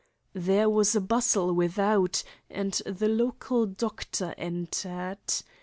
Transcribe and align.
There 0.33 0.67
was 0.67 0.95
a 0.95 0.99
bustle 0.99 1.53
without, 1.53 2.23
and 2.49 2.73
the 2.87 3.07
local 3.07 3.67
doctor 3.67 4.33
entered. 4.35 5.43